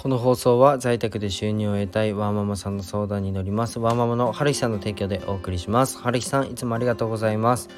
[0.00, 3.78] この放送は在宅で収入を得たいワーママさんの相談に乗ります。
[3.78, 5.98] ワーママの春日さんの提供でお送りします。
[5.98, 7.68] 春日さんいつもありがとうございます。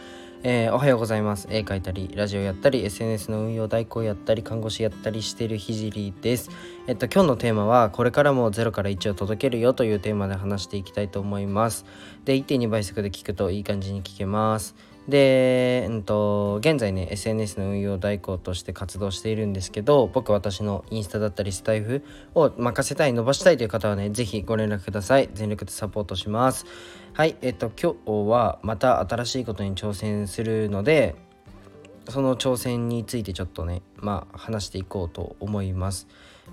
[0.45, 1.48] えー、おはようございます。
[1.50, 6.50] 絵描いたりラジオやったり SNS の運用代行やったり看護師やったりしているひじりです。
[6.86, 11.84] えっと今日のテーマはこれからも0から1を届けるよというテーマで話していきたいと思います。
[12.25, 14.77] で1.2倍速で聞くといい感じに聞けます。
[15.09, 22.04] で、うんと、現在ね SNS の運用代行として活動しているんですけど僕私のインスタだったりスタイフ
[22.35, 25.29] を任せたい伸ばしたいという方はね是非ご連絡ください。
[25.35, 26.67] 全力でサポートします。
[27.14, 31.17] はいえっと今日はまた新しいことに挑戦するので
[32.12, 36.06] その挑戦についてちょっとねまあ話していこうと思います。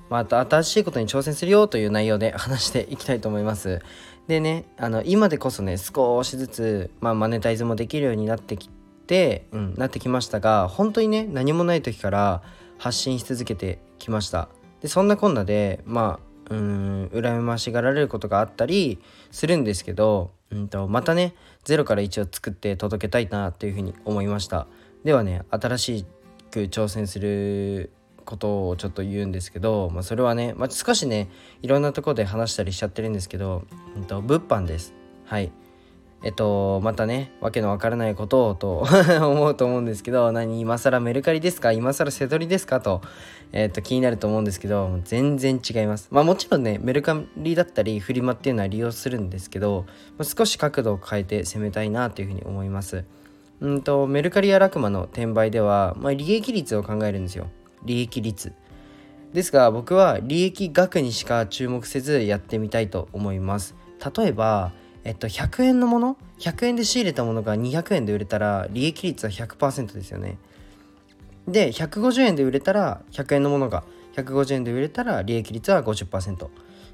[0.09, 3.81] また新しいことに挑戦するよという内容で 話していきたいと思います。
[4.27, 8.69] でねあの今でこそね少しずつ、まあ、マネタイズもできるようになってき
[9.07, 12.41] て、うん、なってきましたが本当にね何もない時から
[12.77, 14.49] 発信し続けてきました。
[14.81, 16.19] でそんなこんなでま
[16.49, 18.99] あうん羨ましがられることがあったり
[19.31, 24.67] するんですけど、うんと、またね0から1を作って届けたいなというふうに思いました。
[25.03, 26.05] ではね新し
[26.51, 27.91] く挑戦する
[28.25, 31.29] ことをちょっと言うんですけど、まあ、それはね、まあ、少しね
[31.61, 33.63] いろんなとこで話したりしちゃってるんですけど、
[33.97, 34.93] えっと、物販です。
[35.25, 35.51] はい。
[36.21, 38.85] えっとまたねわけのわからないことをと
[39.25, 41.71] 思うと思うんですけど何今更メルカリですか？
[41.71, 42.81] 今更セドリですか？
[42.81, 43.01] と,、
[43.53, 46.09] えっと気になると思うんですけど全然違います。
[46.11, 49.85] まあもちろんねメルカリだったりフリマっていうのは利用するんですけど
[50.21, 53.05] 少し角度を変えて攻めたいなというふうに思います。
[53.61, 57.47] うんとメルカリやラクマの転売では、まあ、利益率を考えるんですよ。
[57.83, 58.53] 利益率。
[59.33, 63.75] ですが僕は利益額にしか注目せずやってみたいと思います。
[64.15, 64.71] 例えば
[65.03, 70.37] えっと100円のもの？100円で仕入れたものが200円で売れたら利益率は100%ですよね。
[71.47, 73.83] で150円で売れたら100円のものが
[74.15, 76.47] 150円で売れたら利益率は50%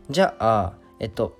[0.09, 1.37] じゃあえっと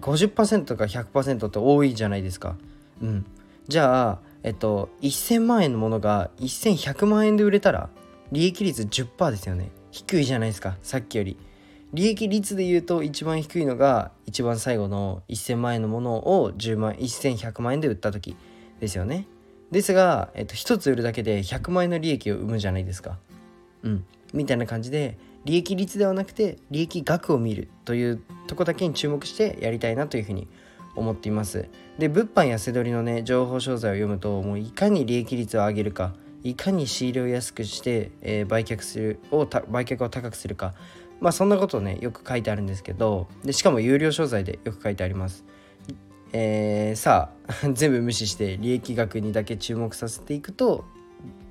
[0.00, 2.56] 50%か100%って多いじゃないですか。
[3.02, 3.26] うん。
[3.68, 7.90] じゃあえっと1000万円のものが1100万円で売れたら
[8.32, 9.70] 利益率10%ですよね。
[9.90, 11.36] 低いじゃないですかさっきより。
[11.92, 18.36] 利益率で言うと一番低いのが一番最後の1000万円のものを10万1100万円で売った時
[18.78, 19.26] ですよね。
[19.72, 23.18] ですが、えっと、1つ売るだけで100万円の利益を生むじゃないですか。
[23.82, 24.04] うん。
[24.32, 30.48] みたいな感じで利益率ではなくて利益額を見るというとこだけに注目してやりたいなというふうに思
[30.94, 31.68] 思っています。
[31.98, 40.74] で物販やせどりのね情報商材を読むともういかに利益率を上げるかいかに仕入れを安くして、えー、売却するを売却を高くするか。
[41.20, 45.44] まあそんなことをねよく書いてあるんですけどでしかも有料商材でよく書いてあります。
[46.32, 50.84] えー、さあ 全部無視して利益額にだけ注目させていくと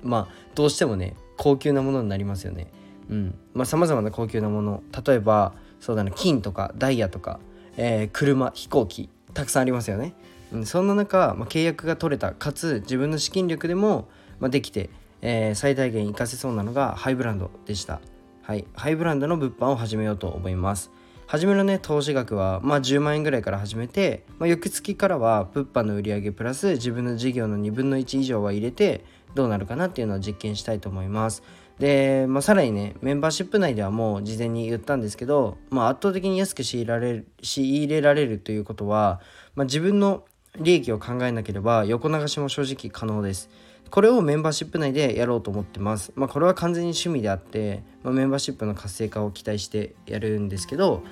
[0.02, 2.66] まあどうしてもね高級なものになりますよね。
[3.08, 3.34] うん。
[3.54, 4.82] まあさまざまな高級なもの。
[5.06, 7.40] 例えばそうだね金とかダイヤとか、
[7.76, 9.08] えー、車飛行機。
[9.34, 10.14] たくさんありますよね、
[10.52, 14.08] うん、そんな中、まあ、契約が取れたかつ自分の資金力でも
[14.40, 14.90] まあ、できて、
[15.22, 18.00] えー、最大限活かせそうなのがハイブランドでした。
[18.42, 20.90] はい、ハイブランドの物販を始めようと思います。
[21.26, 29.04] 初めのね投資額は、まあ、10万円ぐらいから始めて、まあ、翌月からは物販の売り上げプラス自分の事業の2分の1以上は入れて
[29.36, 31.44] どうなるかなっていうのを実験したいと思います。
[31.80, 39.20] で、まあ、さらにねメンバーシップ内ではもう事前に言ったんですけど、まあ、圧倒的に安く仕入れられる仕入れられるということは、
[39.54, 40.24] まあ、自分の
[40.58, 43.48] 利益を考えなければ横流しも正直可能です。
[43.90, 46.12] これをメンバーシップ内でやろうと思ってます。
[46.14, 51.02] まあ、これは完全に趣味であって、まあ、メンバーシップの活性化を期待してやるんですけど、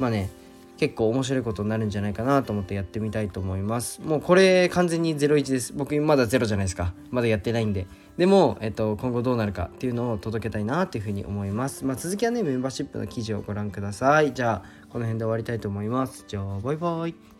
[0.00, 0.30] まあね、
[0.76, 4.00] 結構面白いことになるんじゃないかなと思ってやってみたいと思います。
[4.02, 5.72] もうこれ完全に01です。
[5.72, 6.92] 僕まだ0じゃないですか。
[7.10, 7.86] まだやってないんで。
[8.16, 11.84] でも、えっと、今後どうなるかっていうのを届けたいなっていうふうに思います。
[11.84, 14.34] まあ、続きはね、メンバーシップの記事をご覧ください。
[14.34, 16.24] じゃあ、この辺で終わりたいと思います。
[16.26, 17.33] じゃあ、バイバイ。